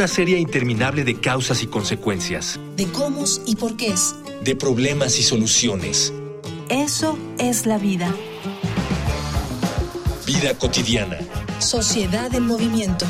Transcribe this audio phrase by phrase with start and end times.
[0.00, 2.58] una serie interminable de causas y consecuencias.
[2.74, 4.14] De cómo y por qué es.
[4.42, 6.10] De problemas y soluciones.
[6.70, 8.10] Eso es la vida.
[10.26, 11.18] Vida cotidiana.
[11.58, 13.04] Sociedad en movimiento.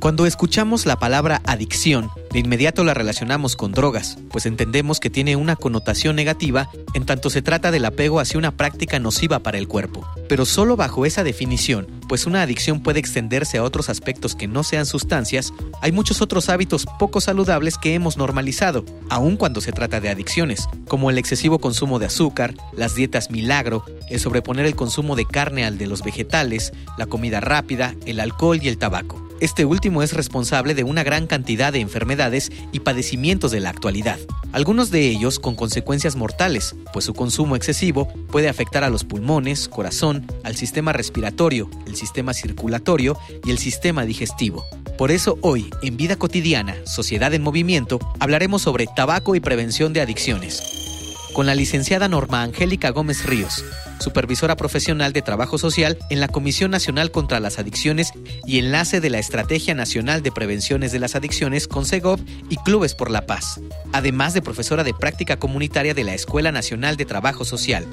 [0.00, 5.34] Cuando escuchamos la palabra adicción, de inmediato la relacionamos con drogas, pues entendemos que tiene
[5.34, 9.66] una connotación negativa en tanto se trata del apego hacia una práctica nociva para el
[9.66, 10.06] cuerpo.
[10.28, 14.62] Pero solo bajo esa definición, pues una adicción puede extenderse a otros aspectos que no
[14.62, 20.00] sean sustancias, hay muchos otros hábitos poco saludables que hemos normalizado, aun cuando se trata
[20.00, 25.16] de adicciones, como el excesivo consumo de azúcar, las dietas milagro, el sobreponer el consumo
[25.16, 29.29] de carne al de los vegetales, la comida rápida, el alcohol y el tabaco.
[29.40, 34.18] Este último es responsable de una gran cantidad de enfermedades y padecimientos de la actualidad,
[34.52, 39.68] algunos de ellos con consecuencias mortales, pues su consumo excesivo puede afectar a los pulmones,
[39.68, 44.66] corazón, al sistema respiratorio, el sistema circulatorio y el sistema digestivo.
[44.98, 50.02] Por eso hoy, en Vida Cotidiana, Sociedad en Movimiento, hablaremos sobre tabaco y prevención de
[50.02, 50.89] adicciones
[51.32, 53.64] con la licenciada Norma Angélica Gómez Ríos,
[53.98, 58.12] supervisora profesional de Trabajo Social en la Comisión Nacional contra las Adicciones
[58.46, 62.94] y enlace de la Estrategia Nacional de Prevenciones de las Adicciones con CEGOV y Clubes
[62.94, 63.60] por la Paz,
[63.92, 67.86] además de profesora de práctica comunitaria de la Escuela Nacional de Trabajo Social.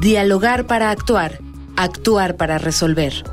[0.00, 1.40] Dialogar para actuar,
[1.76, 3.24] actuar para resolver.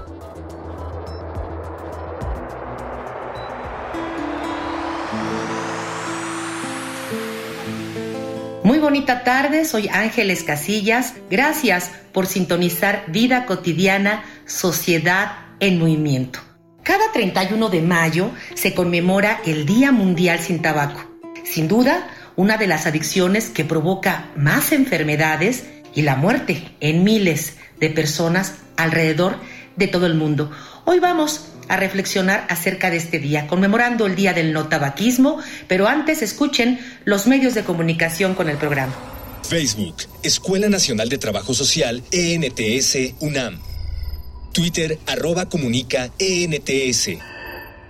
[8.89, 11.13] Bonita tarde, soy Ángeles Casillas.
[11.29, 16.39] Gracias por sintonizar Vida Cotidiana, Sociedad en Movimiento.
[16.81, 21.01] Cada 31 de mayo se conmemora el Día Mundial sin Tabaco.
[21.43, 27.57] Sin duda, una de las adicciones que provoca más enfermedades y la muerte en miles
[27.79, 29.37] de personas alrededor
[29.75, 30.49] de todo el mundo.
[30.85, 35.87] Hoy vamos a reflexionar acerca de este día, conmemorando el Día del No Tabaquismo, pero
[35.87, 38.93] antes escuchen los medios de comunicación con el programa.
[39.47, 43.59] Facebook, Escuela Nacional de Trabajo Social, ENTS, UNAM.
[44.51, 47.38] Twitter, arroba comunica, ENTS.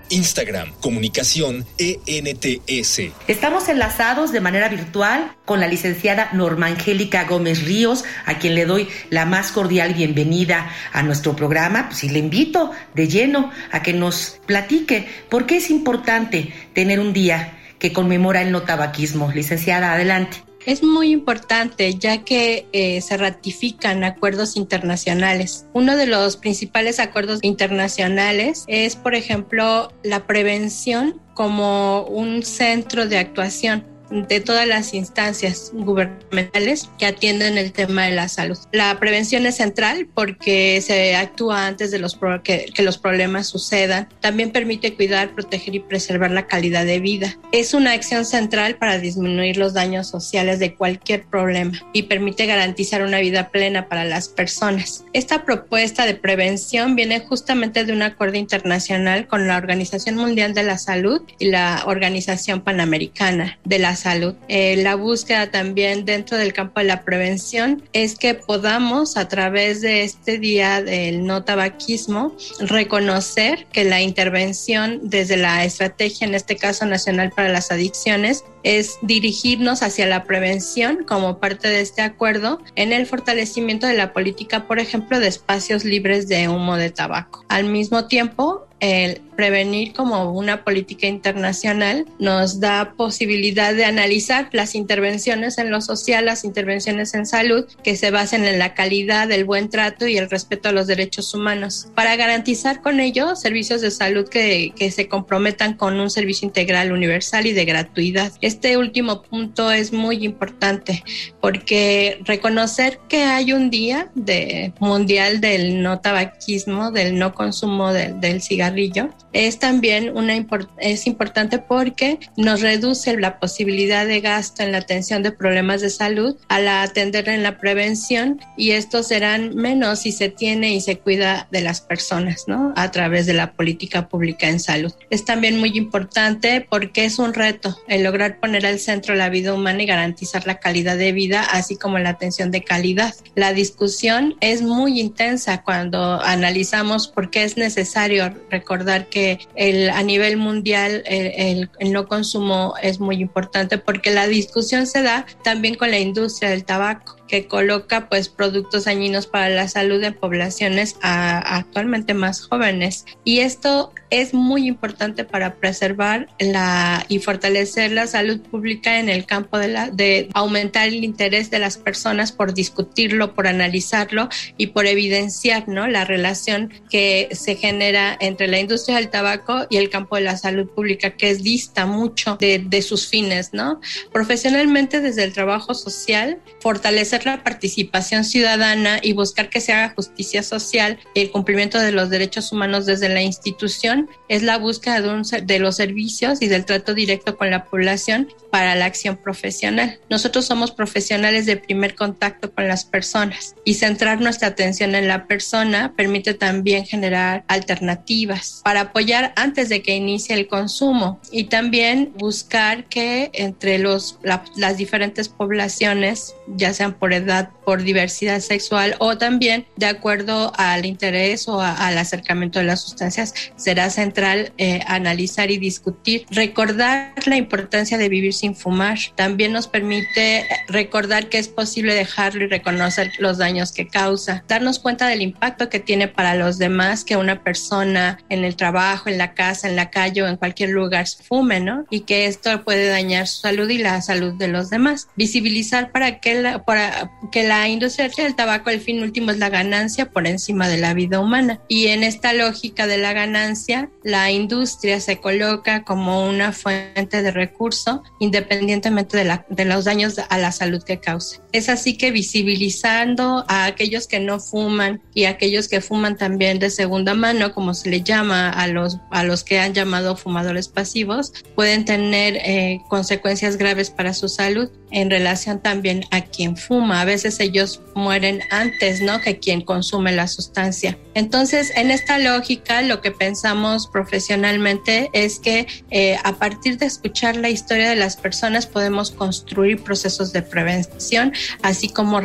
[0.10, 3.02] Instagram, Comunicación ENTS.
[3.28, 8.66] Estamos enlazados de manera virtual con la licenciada Norma Angélica Gómez Ríos, a quien le
[8.66, 11.90] doy la más cordial bienvenida a nuestro programa.
[11.90, 17.00] Pues, y le invito de lleno a que nos platique por qué es importante tener
[17.00, 19.32] un día que conmemora el no tabaquismo.
[19.32, 20.49] Licenciada, adelante.
[20.70, 25.66] Es muy importante ya que eh, se ratifican acuerdos internacionales.
[25.74, 33.18] Uno de los principales acuerdos internacionales es, por ejemplo, la prevención como un centro de
[33.18, 38.58] actuación de todas las instancias gubernamentales que atienden el tema de la salud.
[38.72, 44.08] La prevención es central porque se actúa antes de los que, que, los problemas sucedan.
[44.20, 47.38] También permite cuidar, proteger y preservar la calidad de vida.
[47.52, 53.04] Es una acción central para disminuir los daños sociales de cualquier problema y permite garantizar
[53.04, 55.04] una vida plena para las personas.
[55.14, 60.64] Esta propuesta de prevención viene justamente de un acuerdo internacional con la Organización Mundial de
[60.64, 64.36] la Salud y la Organización Panamericana de la salud.
[64.48, 69.82] Eh, la búsqueda también dentro del campo de la prevención es que podamos a través
[69.82, 76.56] de este día del no tabaquismo reconocer que la intervención desde la estrategia, en este
[76.56, 82.62] caso nacional para las adicciones, es dirigirnos hacia la prevención como parte de este acuerdo
[82.76, 87.46] en el fortalecimiento de la política, por ejemplo, de espacios libres de humo de tabaco.
[87.50, 94.76] Al mismo tiempo, el prevenir como una política internacional nos da posibilidad de analizar las
[94.76, 99.46] intervenciones en lo social, las intervenciones en salud que se basen en la calidad, el
[99.46, 103.92] buen trato y el respeto a los derechos humanos, para garantizar con ello servicios de
[103.92, 108.34] salud que, que se comprometan con un servicio integral, universal y de gratuidad.
[108.42, 111.02] Este último punto es muy importante
[111.40, 118.42] porque reconocer que hay un día de mundial del no tabaquismo, del no consumo del
[118.42, 120.34] cigarrillo, es también una
[120.78, 125.90] es importante porque nos reduce la posibilidad de gasto en la atención de problemas de
[125.90, 130.98] salud al atender en la prevención y estos serán menos si se tiene y se
[130.98, 132.74] cuida de las personas, ¿no?
[132.76, 134.94] A través de la política pública en salud.
[135.10, 139.54] Es también muy importante porque es un reto el lograr poner al centro la vida
[139.54, 143.14] humana y garantizar la calidad de vida, así como la atención de calidad.
[143.36, 149.19] La discusión es muy intensa cuando analizamos por qué es necesario recordar que
[149.56, 155.02] el, a nivel mundial el, el no consumo es muy importante porque la discusión se
[155.02, 160.04] da también con la industria del tabaco que coloca pues productos dañinos para la salud
[160.04, 167.92] en poblaciones actualmente más jóvenes y esto es muy importante para preservar la y fortalecer
[167.92, 172.32] la salud pública en el campo de la de aumentar el interés de las personas
[172.32, 175.88] por discutirlo, por analizarlo y por evidenciar, ¿no?
[175.88, 180.38] la relación que se genera entre la industria del tabaco y el campo de la
[180.38, 183.80] salud pública que es dista mucho de, de sus fines, ¿no?
[184.12, 190.44] Profesionalmente desde el trabajo social fortalecer la participación ciudadana y buscar que se haga justicia
[190.44, 195.42] social y el cumplimiento de los derechos humanos desde la institución es la búsqueda de,
[195.42, 200.00] de los servicios y del trato directo con la población para la acción profesional.
[200.10, 205.28] Nosotros somos profesionales de primer contacto con las personas y centrar nuestra atención en la
[205.28, 212.12] persona permite también generar alternativas para apoyar antes de que inicie el consumo y también
[212.18, 219.20] buscar que entre los, las diferentes poblaciones, ya sean por edad, por diversidad sexual o
[219.20, 225.52] también de acuerdo al interés o al acercamiento de las sustancias, será central eh, analizar
[225.52, 226.26] y discutir.
[226.32, 232.46] Recordar la importancia de vivir sin fumar también nos permite recordar que es posible dejarlo
[232.46, 234.44] y reconocer los daños que causa.
[234.48, 239.10] Darnos cuenta del impacto que tiene para los demás que una persona en el trabajo,
[239.10, 241.86] en la casa, en la calle o en cualquier lugar fume, ¿no?
[241.92, 245.08] Y que esto puede dañar su salud y la salud de los demás.
[245.16, 249.50] Visibilizar para que la, para, que la industria del tabaco, el fin último es la
[249.50, 251.60] ganancia por encima de la vida humana.
[251.68, 257.32] Y en esta lógica de la ganancia, la industria se coloca como una fuente de
[257.32, 261.40] recurso independientemente de, la, de los daños a la salud que cause.
[261.52, 266.70] Es así que visibilizando a aquellos que no fuman y aquellos que fuman también de
[266.70, 271.34] segunda mano, como se le llama a los, a los que han llamado fumadores pasivos,
[271.56, 277.06] pueden tener eh, consecuencias graves para su salud en relación también a quien fuma a
[277.06, 279.22] veces ellos mueren antes, ¿no?
[279.22, 280.98] Que quien consume la sustancia.
[281.14, 287.36] Entonces, en esta lógica, lo que pensamos profesionalmente es que eh, a partir de escuchar
[287.36, 292.22] la historia de las personas podemos construir procesos de prevención, así como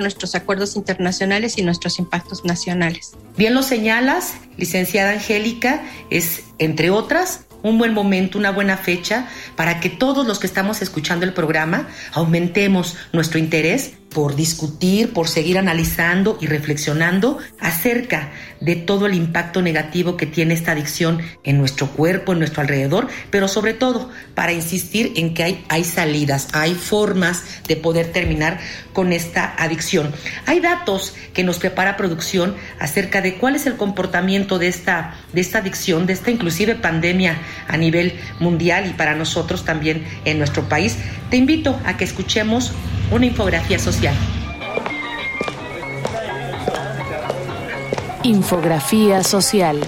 [0.00, 3.12] nuestros acuerdos internacionales y nuestros impactos nacionales.
[3.36, 9.80] Bien lo señalas, licenciada Angélica, es, entre otras, un buen momento, una buena fecha para
[9.80, 15.58] que todos los que estamos escuchando el programa aumentemos nuestro interés por discutir, por seguir
[15.58, 18.30] analizando y reflexionando acerca
[18.60, 23.08] de todo el impacto negativo que tiene esta adicción en nuestro cuerpo, en nuestro alrededor,
[23.30, 28.60] pero sobre todo para insistir en que hay, hay salidas, hay formas de poder terminar
[28.92, 30.12] con esta adicción.
[30.46, 35.40] Hay datos que nos prepara producción acerca de cuál es el comportamiento de esta, de
[35.40, 37.38] esta adicción, de esta inclusive pandemia
[37.68, 40.96] a nivel mundial y para nosotros también en nuestro país.
[41.30, 42.72] Te invito a que escuchemos
[43.10, 44.14] una infografía social.
[48.22, 49.78] Infografía social.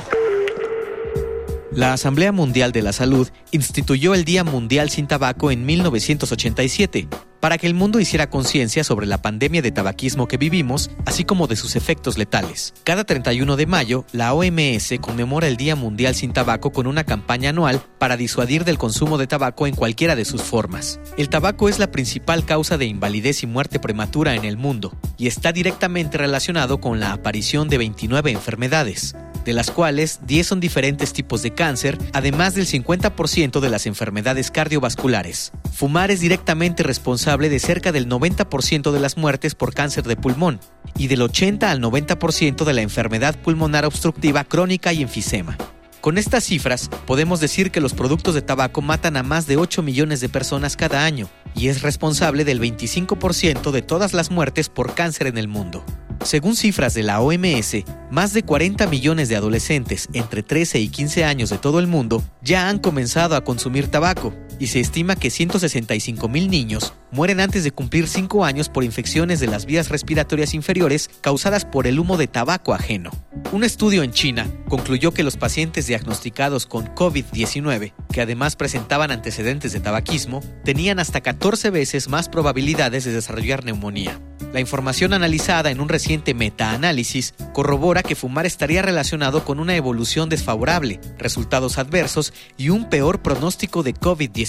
[1.73, 7.09] La Asamblea Mundial de la Salud instituyó el Día Mundial sin Tabaco en 1987
[7.41, 11.47] para que el mundo hiciera conciencia sobre la pandemia de tabaquismo que vivimos, así como
[11.47, 12.75] de sus efectos letales.
[12.85, 17.51] Cada 31 de mayo, la OMS conmemora el Día Mundial sin Tabaco con una campaña
[17.51, 21.01] anual para disuadir del consumo de tabaco en cualquiera de sus formas.
[21.17, 25.27] El tabaco es la principal causa de invalidez y muerte prematura en el mundo, y
[25.27, 29.15] está directamente relacionado con la aparición de 29 enfermedades
[29.47, 34.51] de las cuales 10 son diferentes tipos de cáncer, además del 50% de las enfermedades
[34.51, 35.53] cardiovasculares.
[35.73, 40.61] Fumar es directamente responsable de cerca del 90% de las muertes por cáncer de pulmón
[40.97, 45.59] y del 80 al 90% de la enfermedad pulmonar obstructiva crónica y enfisema.
[46.01, 49.83] Con estas cifras, podemos decir que los productos de tabaco matan a más de 8
[49.83, 54.95] millones de personas cada año y es responsable del 25% de todas las muertes por
[54.95, 55.85] cáncer en el mundo.
[56.23, 61.25] Según cifras de la OMS, más de 40 millones de adolescentes entre 13 y 15
[61.25, 65.31] años de todo el mundo ya han comenzado a consumir tabaco y se estima que
[65.31, 70.55] 165 mil niños mueren antes de cumplir 5 años por infecciones de las vías respiratorias
[70.55, 73.11] inferiores causadas por el humo de tabaco ajeno.
[73.53, 79.73] Un estudio en China concluyó que los pacientes diagnosticados con COVID-19, que además presentaban antecedentes
[79.73, 84.21] de tabaquismo, tenían hasta 14 veces más probabilidades de desarrollar neumonía.
[84.53, 90.29] La información analizada en un reciente metaanálisis corrobora que fumar estaría relacionado con una evolución
[90.29, 94.46] desfavorable, resultados adversos y un peor pronóstico de COVID-19.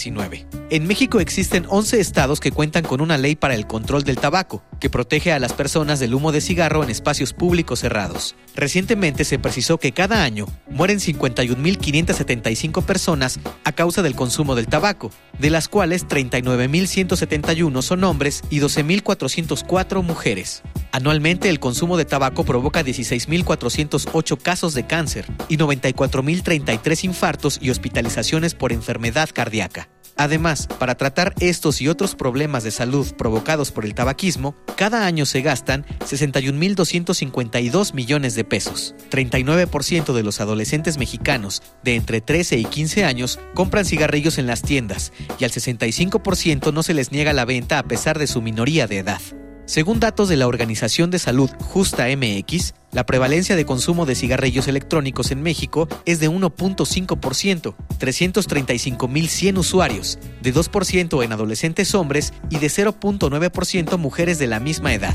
[0.69, 4.63] En México existen 11 estados que cuentan con una ley para el control del tabaco,
[4.79, 8.35] que protege a las personas del humo de cigarro en espacios públicos cerrados.
[8.55, 15.11] Recientemente se precisó que cada año mueren 51.575 personas a causa del consumo del tabaco,
[15.39, 20.63] de las cuales 39.171 son hombres y 12.404 mujeres.
[20.91, 28.55] Anualmente el consumo de tabaco provoca 16.408 casos de cáncer y 94.033 infartos y hospitalizaciones
[28.55, 29.89] por enfermedad cardíaca.
[30.17, 35.27] Además, para tratar estos y otros problemas de salud provocados por el tabaquismo, cada año
[35.27, 38.95] se gastan 61.252 millones de pesos.
[39.11, 44.63] 39% de los adolescentes mexicanos de entre 13 y 15 años compran cigarrillos en las
[44.63, 48.87] tiendas y al 65% no se les niega la venta a pesar de su minoría
[48.87, 49.21] de edad.
[49.67, 54.69] Según datos de la Organización de Salud Justa MX, la prevalencia de consumo de cigarrillos
[54.69, 62.67] electrónicos en México es de 1.5%, 335.100 usuarios, de 2% en adolescentes hombres y de
[62.67, 65.13] 0.9% mujeres de la misma edad.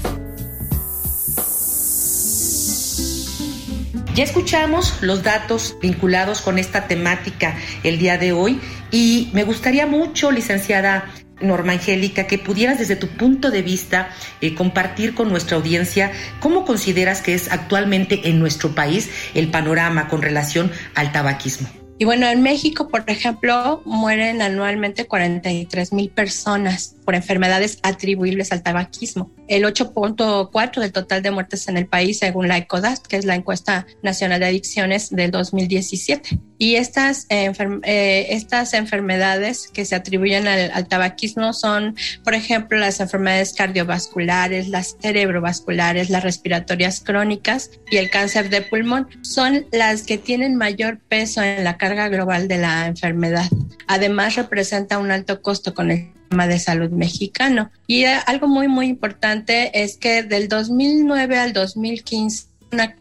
[4.15, 9.87] Ya escuchamos los datos vinculados con esta temática el día de hoy y me gustaría
[9.87, 11.11] mucho, licenciada
[11.43, 16.65] Norma Angélica, que pudieras desde tu punto de vista eh, compartir con nuestra audiencia cómo
[16.65, 21.69] consideras que es actualmente en nuestro país el panorama con relación al tabaquismo.
[21.99, 28.63] Y bueno, en México, por ejemplo, mueren anualmente 43 mil personas por enfermedades atribuibles al
[28.63, 29.31] tabaquismo.
[29.49, 33.35] El 8.4 del total de muertes en el país, según la ECODAT, que es la
[33.35, 36.39] encuesta nacional de adicciones del 2017.
[36.59, 43.01] Y estas, eh, estas enfermedades que se atribuyen al, al, tabaquismo son, por ejemplo, las
[43.01, 49.09] enfermedades cardiovasculares, las cerebrovasculares, las respiratorias crónicas y el cáncer de pulmón.
[49.23, 53.49] Son las que tienen mayor peso en la carga global de la enfermedad.
[53.89, 57.71] Además, representa un alto costo con el de salud mexicano.
[57.87, 62.47] Y eh, algo muy, muy importante es que del 2009 al 2015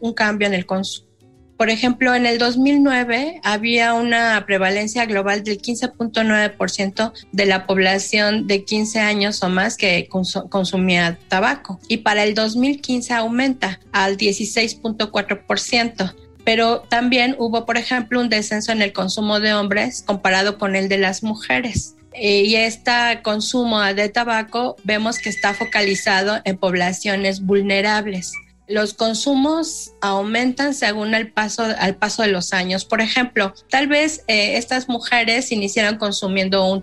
[0.00, 1.08] un cambio en el consumo.
[1.56, 8.64] Por ejemplo, en el 2009 había una prevalencia global del 15.9% de la población de
[8.64, 16.80] 15 años o más que consumía tabaco y para el 2015 aumenta al 16.4% pero
[16.80, 20.98] también hubo, por ejemplo, un descenso en el consumo de hombres comparado con el de
[20.98, 21.94] las mujeres.
[22.14, 28.32] Eh, y este consumo de tabaco vemos que está focalizado en poblaciones vulnerables
[28.68, 32.84] los consumos aumentan según el paso, al paso de los años.
[32.84, 36.82] Por ejemplo, tal vez eh, estas mujeres iniciaron consumiendo un,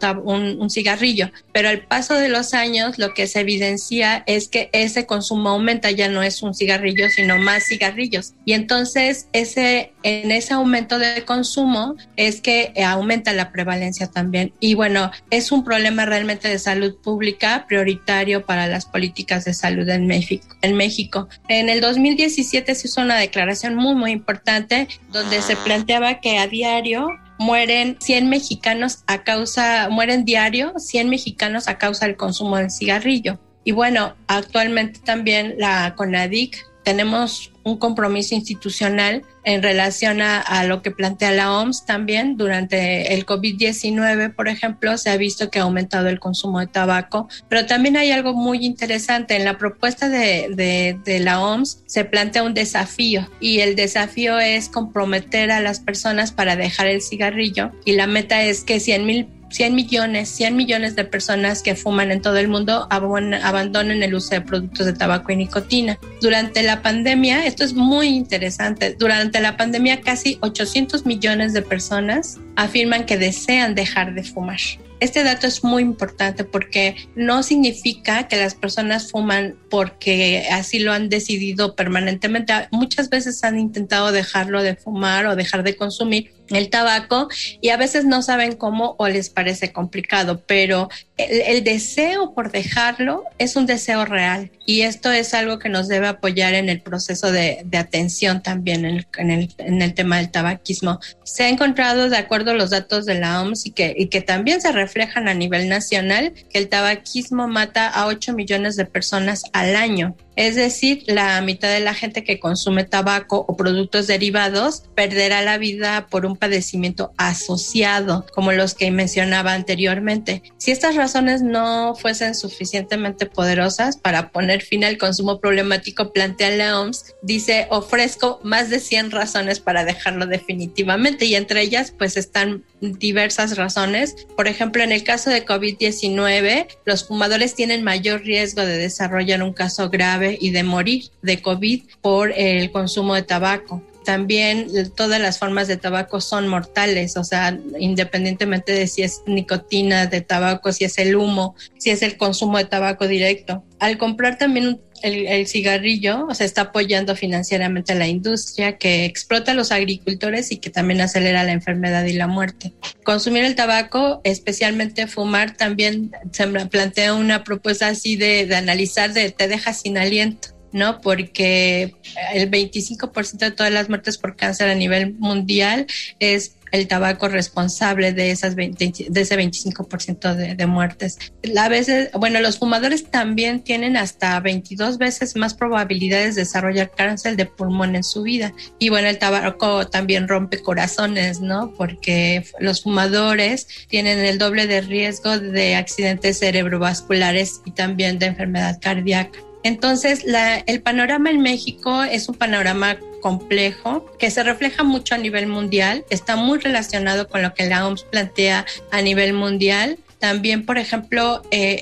[0.60, 5.06] un, cigarrillo, pero al paso de los años lo que se evidencia es que ese
[5.06, 8.34] consumo aumenta, ya no es un cigarrillo, sino más cigarrillos.
[8.46, 14.54] Y entonces ese, en ese aumento de consumo es que aumenta la prevalencia también.
[14.60, 19.88] Y bueno, es un problema realmente de salud pública prioritario para las políticas de salud
[19.90, 20.56] en México.
[20.62, 21.28] En México.
[21.48, 26.46] En el 2017 se hizo una declaración muy, muy importante donde se planteaba que a
[26.48, 27.08] diario
[27.38, 33.40] mueren 100 mexicanos a causa, mueren diario 100 mexicanos a causa del consumo del cigarrillo.
[33.64, 40.92] Y bueno, actualmente también la CONADIC tenemos un compromiso institucional en relación a, lo que
[40.92, 42.38] plantea la OMS también.
[42.38, 47.28] Durante el COVID-19, por ejemplo, se ha visto que ha aumentado el consumo de tabaco,
[47.48, 49.36] pero también hay algo muy interesante.
[49.36, 54.70] En la propuesta de, de la OMS se plantea un desafío y el desafío es
[54.70, 59.39] comprometer a las personas para dejar el cigarrillo y la meta es que 100 mil
[59.50, 64.32] 100 millones, 100 millones de personas que fuman en todo el mundo abandonen el uso
[64.32, 66.00] de productos de tabaco y nicotina.
[66.22, 72.40] Durante la pandemia, esto es muy interesante, durante la pandemia casi 800 millones de personas
[72.56, 74.60] afirman que desean dejar de fumar.
[75.00, 80.92] Este dato es muy importante porque no significa que las personas fuman porque así lo
[80.92, 82.54] han decidido permanentemente.
[82.72, 87.28] Muchas veces han intentado dejarlo de fumar o dejar de consumir el tabaco
[87.62, 90.90] y a veces no saben cómo o les parece complicado, pero
[91.20, 96.08] el, deseo por dejarlo es un deseo real y esto es algo que nos debe
[96.08, 101.00] apoyar en el proceso de, atención también en el, en, el, tema del tabaquismo.
[101.24, 104.22] Se ha encontrado, de acuerdo a los datos de la OMS y que, y que
[104.22, 109.44] también se reflejan a nivel nacional, que el tabaquismo mata a 8 millones de personas
[109.54, 110.16] al año.
[110.36, 115.58] Es decir, la mitad de la gente que consume tabaco o productos derivados perderá la
[115.58, 120.44] vida por un padecimiento asociado, como los que mencionaba anteriormente.
[120.58, 121.09] Si estas razones
[121.42, 128.40] no fuesen suficientemente poderosas para poner fin al consumo problemático, plantea la OMS, dice, ofrezco
[128.44, 134.28] más de 100 razones para dejarlo definitivamente y entre ellas pues están diversas razones.
[134.36, 139.54] Por ejemplo, en el caso de COVID-19, los fumadores tienen mayor riesgo de desarrollar un
[139.54, 145.40] caso grave y de morir de COVID por el consumo de tabaco también todas las
[145.40, 150.86] formas de tabaco son mortales, o sea, independientemente de si es nicotina de tabaco, si
[150.86, 153.64] es el humo, si es el consumo de tabaco directo.
[153.80, 159.52] Al comprar también el, cigarrillo, o sea, está apoyando financieramente a la industria que explota
[159.52, 162.74] a los agricultores y que también acelera la enfermedad y la muerte.
[163.04, 169.48] Consumir el tabaco, especialmente fumar, también se plantea una propuesta así de, analizar de te
[169.48, 171.02] deja sin aliento ¿no?
[171.02, 171.96] Porque
[172.34, 175.88] el 25% de todas las muertes por cáncer a nivel mundial
[176.20, 181.18] es el tabaco responsable de, esas de ese 25% de, de, muertes.
[181.58, 187.36] A veces, bueno, los fumadores también tienen hasta 22 veces más probabilidades de desarrollar cáncer
[187.36, 188.54] de pulmón en su vida.
[188.78, 191.74] Y bueno, el tabaco también rompe corazones, ¿no?
[191.74, 198.80] Porque los fumadores tienen el doble de riesgo de accidentes cerebrovasculares y también de enfermedad
[198.82, 199.40] cardíaca.
[199.64, 200.26] Entonces,
[200.66, 206.06] el panorama en México es un panorama complejo que se refleja mucho a nivel mundial,
[206.10, 210.00] está muy relacionado con lo que la OMS plantea a nivel mundial.
[210.20, 211.82] También, por ejemplo, eh,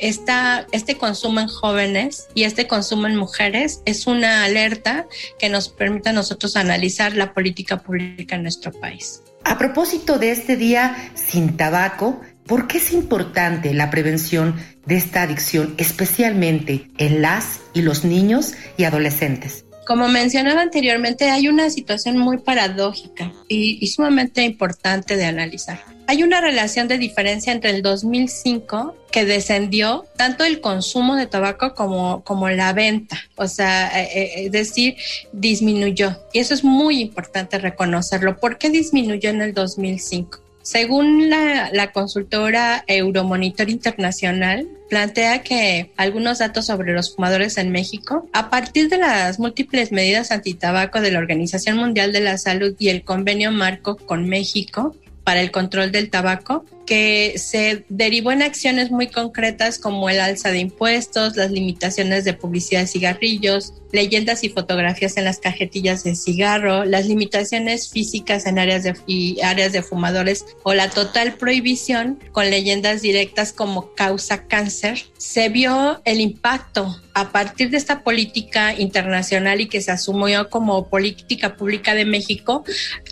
[0.72, 5.08] este consumo en jóvenes y este consumo en mujeres es una alerta
[5.40, 9.24] que nos permite a nosotros analizar la política pública en nuestro país.
[9.44, 15.22] A propósito de este día sin tabaco, ¿por qué es importante la prevención de esta
[15.24, 19.66] adicción, especialmente en las y los niños y adolescentes?
[19.86, 25.80] Como mencionaba anteriormente, hay una situación muy paradójica y, sumamente importante de analizar.
[26.08, 31.74] Hay una relación de diferencia entre el 2005, que descendió tanto el consumo de tabaco
[31.74, 34.98] como, como la venta, o sea, eh, eh, es decir,
[35.32, 36.20] disminuyó.
[36.34, 38.38] Y eso es muy importante reconocerlo.
[38.38, 40.47] ¿Por qué disminuyó en el 2005?
[40.68, 48.50] Según la, consultora Euromonitor Internacional, plantea que algunos datos sobre los fumadores en México, a
[48.50, 53.06] partir de las múltiples medidas antitabaco de la Organización Mundial de la Salud y el
[53.06, 59.08] convenio marco con México para el control del tabaco, que se derivó en acciones muy
[59.08, 65.18] concretas como el alza de impuestos, las limitaciones de publicidad de cigarrillos, leyendas y fotografías
[65.18, 70.46] en las cajetillas de cigarro, las limitaciones físicas en áreas de, y áreas de fumadores
[70.64, 77.32] o la total prohibición con leyendas directas como causa cáncer, se vio el impacto a
[77.32, 82.64] partir de esta política internacional y que se asumió como política pública de México,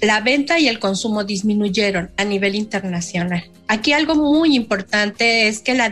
[0.02, 3.44] la venta y el consumo disminuyeron a nivel internacional.
[3.68, 5.92] Aquí algo muy importante es que la,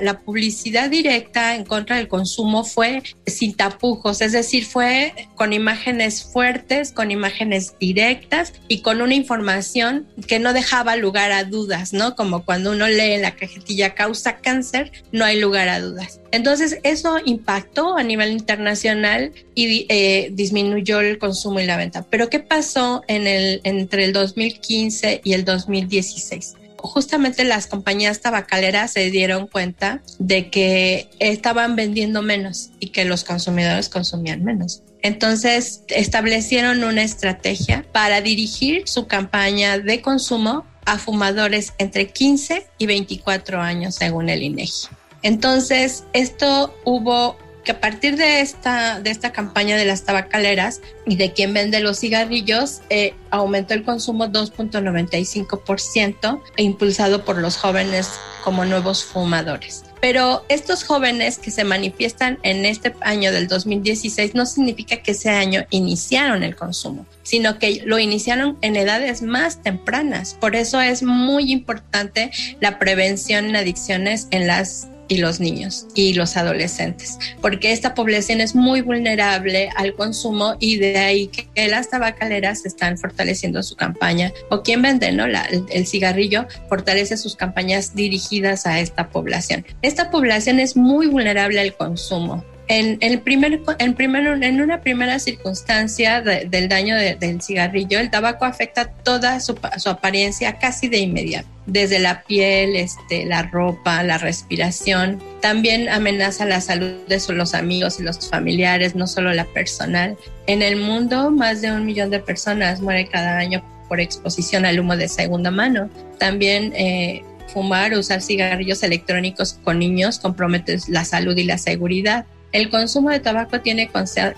[0.00, 6.24] la, publicidad directa en contra del consumo fue sin tapujos, es decir, fue con imágenes
[6.24, 12.16] fuertes, con imágenes directas y con una información que no dejaba lugar a dudas, ¿no?
[12.16, 16.20] Como cuando uno lee la cajetilla causa cáncer, no hay lugar a dudas.
[16.32, 22.06] Entonces, eso impactó a nivel internacional y eh, disminuyó el consumo y la venta.
[22.08, 26.54] Pero, ¿qué pasó en el, entre el 2015 y el 2016?
[26.82, 33.24] Justamente las compañías tabacaleras se dieron cuenta de que estaban vendiendo menos y que los
[33.24, 34.82] consumidores consumían menos.
[35.02, 42.86] Entonces establecieron una estrategia para dirigir su campaña de consumo a fumadores entre 15 y
[42.86, 44.88] 24 años según el INEGI.
[45.22, 51.16] Entonces, esto hubo que a partir de esta, de esta campaña de las tabacaleras y
[51.16, 58.08] de quien vende los cigarrillos, eh, aumentó el consumo 2.95% e impulsado por los jóvenes
[58.42, 59.84] como nuevos fumadores.
[60.00, 65.28] Pero estos jóvenes que se manifiestan en este año del 2016 no significa que ese
[65.28, 70.38] año iniciaron el consumo, sino que lo iniciaron en edades más tempranas.
[70.40, 76.14] Por eso es muy importante la prevención en adicciones en las y los niños y
[76.14, 81.90] los adolescentes, porque esta población es muy vulnerable al consumo y de ahí que las
[81.90, 85.24] tabacaleras están fortaleciendo su campaña o quien vende ¿no?
[85.26, 89.66] el, cigarrillo fortalece sus campañas dirigidas a esta población.
[89.82, 96.20] Esta población es muy vulnerable al consumo en, el primer, en, en una primera circunstancia
[96.20, 102.22] del daño del cigarrillo, el tabaco afecta toda su, apariencia casi de inmediato, desde la
[102.22, 105.20] piel, este, la ropa, la respiración.
[105.40, 110.16] También amenaza la salud de los amigos y los familiares, no solo la personal.
[110.46, 114.78] En el mundo, más de un millón de personas mueren cada año por exposición al
[114.78, 115.90] humo de segunda mano.
[116.20, 122.26] También eh, fumar o usar cigarrillos electrónicos con niños compromete la salud y la seguridad.
[122.52, 123.90] El consumo de tabaco tiene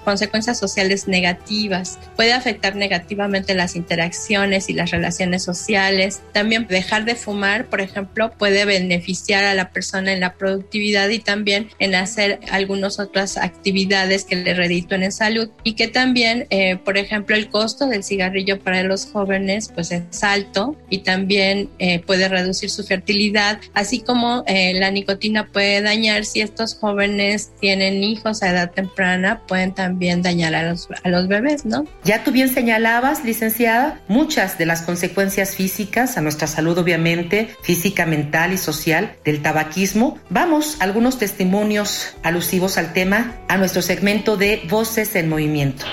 [0.04, 6.20] consecuencias sociales negativas, puede afectar negativamente las interacciones y las relaciones sociales.
[6.32, 11.20] También dejar de fumar, por ejemplo, puede beneficiar a la persona en la productividad y
[11.20, 15.48] también en hacer algunas otras actividades que le reditúen en salud.
[15.64, 20.22] Y que también, eh, por ejemplo, el costo del cigarrillo para los jóvenes pues es
[20.22, 26.24] alto y también eh, puede reducir su fertilidad, así como eh, la nicotina puede dañar
[26.24, 31.28] si estos jóvenes tienen hijos a edad temprana pueden también dañar a los, a los
[31.28, 31.86] bebés, ¿no?
[32.04, 38.06] Ya tú bien señalabas, licenciada, muchas de las consecuencias físicas a nuestra salud, obviamente, física,
[38.06, 40.18] mental y social del tabaquismo.
[40.30, 45.84] Vamos, algunos testimonios alusivos al tema, a nuestro segmento de Voces en Movimiento.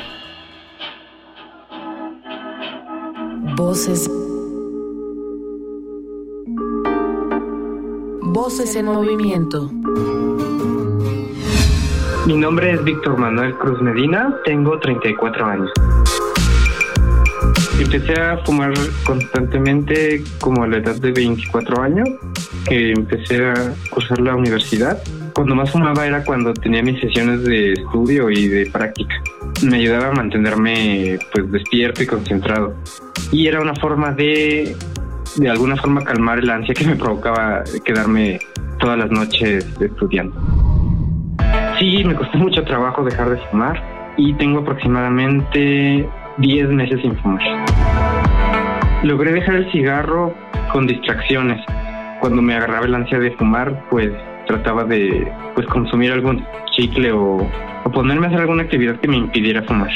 [3.56, 4.10] Voces.
[8.22, 9.70] Voces en movimiento.
[12.26, 15.72] Mi nombre es Víctor Manuel Cruz Medina, tengo 34 años.
[17.80, 18.74] Empecé a fumar
[19.06, 22.10] constantemente como a la edad de 24 años,
[22.68, 25.02] que empecé a cursar la universidad.
[25.34, 29.16] Cuando más fumaba era cuando tenía mis sesiones de estudio y de práctica.
[29.64, 32.76] Me ayudaba a mantenerme pues despierto y concentrado.
[33.32, 34.76] Y era una forma de
[35.38, 38.40] de alguna forma calmar el ansia que me provocaba quedarme
[38.80, 40.69] todas las noches estudiando.
[41.80, 43.82] Sí, me costó mucho trabajo dejar de fumar
[44.18, 47.42] y tengo aproximadamente 10 meses sin fumar.
[49.04, 50.34] Logré dejar el cigarro
[50.74, 51.66] con distracciones.
[52.20, 54.12] Cuando me agarraba el ansia de fumar, pues
[54.46, 57.38] trataba de pues consumir algún chicle o,
[57.86, 59.92] o ponerme a hacer alguna actividad que me impidiera fumar.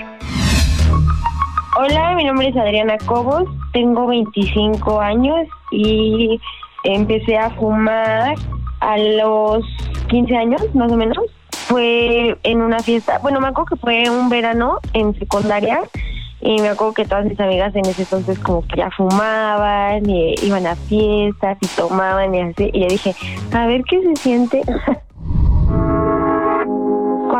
[1.77, 3.43] Hola, mi nombre es Adriana Cobos,
[3.73, 6.39] tengo 25 años y
[6.85, 8.35] empecé a fumar
[8.79, 9.65] a los
[10.07, 11.17] 15 años, más o menos
[11.67, 15.81] fue en una fiesta, bueno, me acuerdo que fue un verano en secundaria
[16.41, 20.35] y me acuerdo que todas mis amigas en ese entonces como que ya fumaban y
[20.43, 23.15] iban a fiestas y tomaban y así y yo dije,
[23.53, 24.61] a ver qué se siente.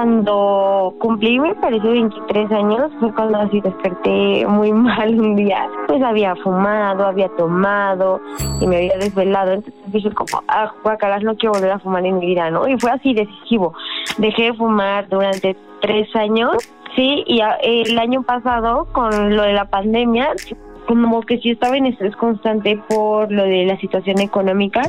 [0.04, 5.66] cuando cumplí, me parece 23 años, fue cuando así desperté muy mal un día.
[5.88, 8.20] Pues había fumado, había tomado
[8.60, 9.54] y me había desvelado.
[9.54, 12.68] Entonces dije como, ah, guacaras, no quiero volver a fumar en mi vida, ¿no?
[12.68, 13.76] Y fue así decisivo.
[14.18, 16.58] Dejé de fumar durante tres años,
[16.98, 20.34] sí, y el año pasado, con lo de la pandemia,
[20.88, 24.82] como que sí estaba en estrés constante por lo de la situación económica.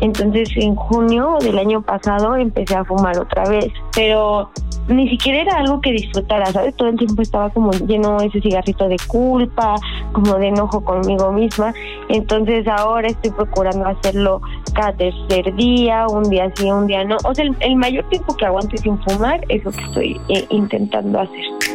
[0.00, 4.50] Entonces en junio del año pasado empecé a fumar otra vez, pero
[4.88, 6.74] ni siquiera era algo que disfrutara, ¿sabes?
[6.74, 9.76] Todo el tiempo estaba como lleno ese cigarrito de culpa,
[10.12, 11.72] como de enojo conmigo misma.
[12.08, 14.40] Entonces ahora estoy procurando hacerlo
[14.74, 17.16] cada tercer día, un día sí, un día no.
[17.24, 21.20] O sea, el, mayor tiempo que aguante sin fumar es lo que estoy eh, intentando
[21.20, 21.69] hacer.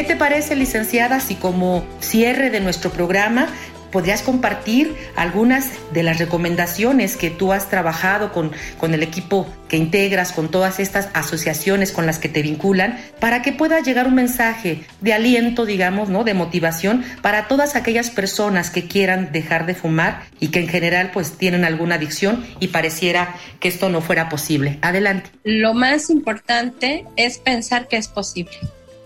[0.00, 3.48] ¿Qué te parece, licenciada, si como cierre de nuestro programa
[3.92, 9.76] podrías compartir algunas de las recomendaciones que tú has trabajado con, con el equipo que
[9.76, 14.14] integras, con todas estas asociaciones con las que te vinculan, para que pueda llegar un
[14.14, 16.24] mensaje de aliento, digamos, ¿no?
[16.24, 21.10] De motivación para todas aquellas personas que quieran dejar de fumar y que en general
[21.12, 24.78] pues tienen alguna adicción y pareciera que esto no fuera posible.
[24.80, 25.28] Adelante.
[25.44, 28.56] Lo más importante es pensar que es posible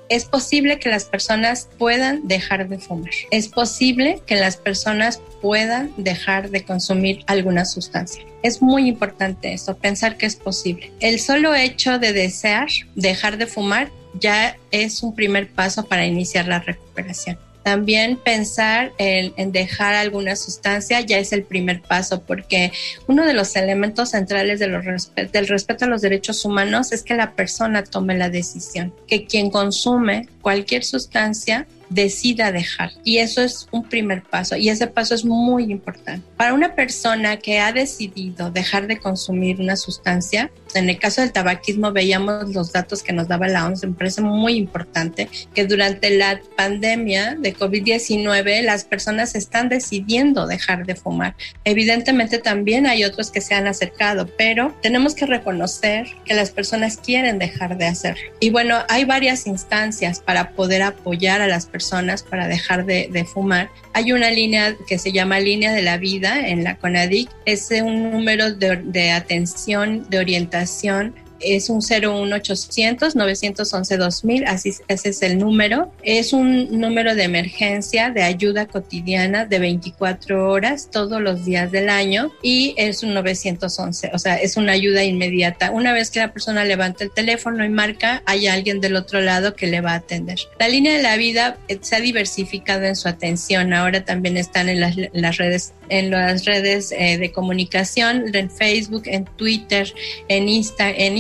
[0.09, 3.11] es posible que las personas puedan dejar de fumar.
[3.31, 8.25] Es posible que las personas puedan dejar de consumir alguna sustancia.
[8.43, 10.93] Es muy importante esto, pensar que es posible.
[11.01, 13.91] El solo hecho de desear dejar de fumar
[14.21, 17.39] ya es un primer paso para iniciar la recuperación.
[17.65, 22.71] También pensar en, dejar alguna sustancia ya es el primer paso, porque
[23.09, 27.83] uno de los elementos centrales del respeto a los derechos humanos es que la persona
[27.83, 32.91] tome la decisión, que quien consume cualquier sustancia decida dejar.
[33.05, 36.27] Y eso es un primer paso y ese paso es muy importante.
[36.37, 41.33] Para una persona que ha decidido dejar de consumir una sustancia, en el caso del
[41.33, 46.11] tabaquismo veíamos los datos que nos daba la OMS, me parece muy importante que durante
[46.11, 51.37] la pandemia de COVID-19 las personas están decidiendo dejar de fumar.
[51.65, 56.97] Evidentemente también hay otros que se han acercado, pero tenemos que reconocer que las personas
[56.97, 58.33] quieren dejar de hacerlo.
[58.41, 61.84] Y bueno, hay varias instancias para poder apoyar a las personas
[62.23, 63.71] para dejar de, fumar.
[63.93, 67.31] Hay una línea que se llama Línea de la Vida en la CONADIC.
[67.45, 75.23] Es un número de atención, de orientación es un 01800 911 2000, así ese es
[75.23, 75.93] el número.
[76.03, 81.89] Es un número de emergencia de ayuda cotidiana de 24 horas todos los días del
[81.89, 85.71] año y es un 911, o sea, es una ayuda inmediata.
[85.71, 89.55] Una vez que la persona levanta el teléfono y marca, hay alguien del otro lado
[89.55, 90.39] que le va a atender.
[90.59, 93.73] La línea de la vida eh, se ha diversificado en su atención.
[93.73, 99.03] Ahora también están en las, las redes en las redes eh, de comunicación, en Facebook,
[99.05, 99.93] en Twitter,
[100.29, 101.17] en en Instagram,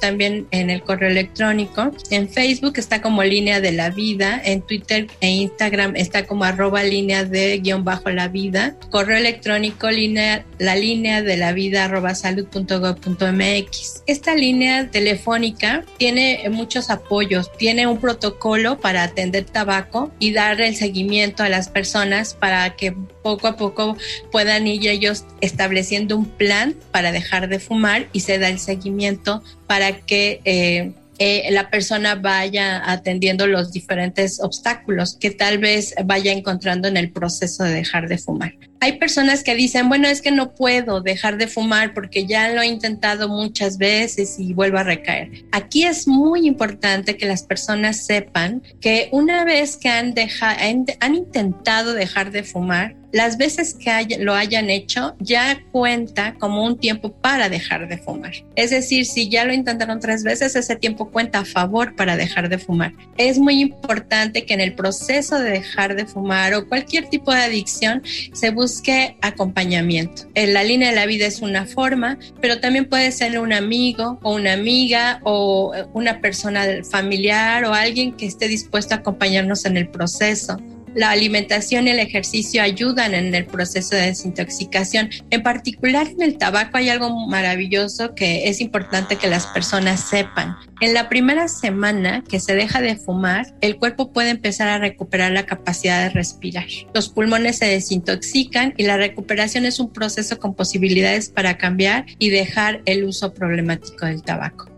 [0.00, 1.90] también en el correo electrónico.
[2.10, 6.82] En Facebook está como línea de la vida, en Twitter e Instagram está como arroba
[6.82, 8.76] línea de guion bajo la vida.
[8.90, 14.02] Correo electrónico línea, la línea de la vida arroba salud.gov.mx.
[14.06, 20.76] Esta línea telefónica tiene muchos apoyos, tiene un protocolo para atender tabaco y dar el
[20.76, 23.96] seguimiento a las personas para que poco a poco
[24.30, 29.25] puedan ir ellos estableciendo un plan para dejar de fumar y se da el seguimiento
[29.66, 36.32] para que eh, eh, la persona vaya atendiendo los diferentes obstáculos que tal vez vaya
[36.32, 38.54] encontrando en el proceso de dejar de fumar.
[38.80, 42.60] Hay personas que dicen, bueno, es que no puedo dejar de fumar porque ya lo
[42.60, 45.44] he intentado muchas veces y vuelvo a recaer.
[45.52, 50.14] Aquí es muy importante que las personas sepan que una vez que han,
[51.00, 56.78] han intentado dejar de fumar, las veces que lo hayan hecho ya cuenta como un
[56.78, 58.32] tiempo para dejar de fumar.
[58.56, 62.50] Es decir, si ya lo intentaron tres veces, ese tiempo cuenta a favor para dejar
[62.50, 62.92] de fumar.
[63.16, 67.40] Es muy importante que en el proceso de dejar de fumar o cualquier tipo de
[67.40, 68.02] adicción
[68.34, 70.24] se busque acompañamiento.
[70.34, 74.18] En la línea de la vida es una forma, pero también puede ser un amigo
[74.24, 79.78] o una amiga o una persona familiar o alguien que esté dispuesto a acompañarnos en
[79.78, 80.60] el proceso
[80.96, 85.10] la alimentación y el ejercicio ayudan en el proceso de desintoxicación.
[85.30, 90.56] En particular en el tabaco hay algo maravilloso que es importante que las personas sepan.
[90.80, 95.32] En la primera semana que se deja de fumar, el cuerpo puede empezar a recuperar
[95.32, 96.66] la capacidad de respirar.
[96.94, 102.30] Los pulmones se desintoxican y la recuperación es un proceso con posibilidades para cambiar y
[102.30, 104.75] dejar el uso problemático del tabaco.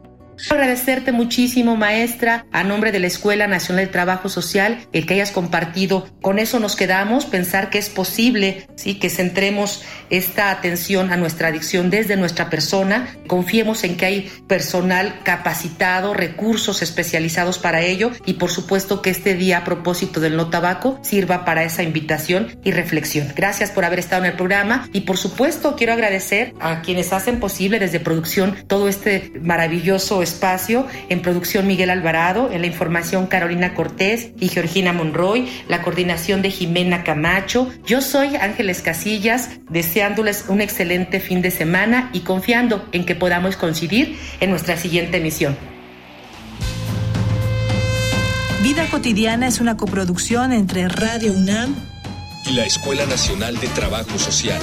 [0.50, 5.32] Agradecerte muchísimo, maestra, a nombre de la Escuela Nacional de Trabajo Social, el que hayas
[5.32, 6.08] compartido.
[6.20, 11.48] Con eso nos quedamos, pensar que es posible, sí, que centremos esta atención a nuestra
[11.48, 13.16] adicción desde nuestra persona.
[13.26, 19.34] Confiemos en que hay personal capacitado, recursos especializados para ello y por supuesto que este
[19.34, 23.32] día a propósito del no tabaco sirva para esa invitación y reflexión.
[23.34, 27.40] Gracias por haber estado en el programa y por supuesto quiero agradecer a quienes hacen
[27.40, 30.86] posible desde producción todo este maravilloso espacio.
[31.08, 36.50] En producción Miguel Alvarado, en la información Carolina Cortés y Georgina Monroy, la coordinación de
[36.50, 37.70] Jimena Camacho.
[37.86, 43.56] Yo soy Ángeles Casillas, deseándoles un excelente fin de semana y confiando en que podamos
[43.56, 45.56] coincidir en nuestra siguiente emisión.
[48.62, 51.74] Vida cotidiana es una coproducción entre Radio UNAM
[52.44, 54.60] y la Escuela Nacional de Trabajo Social.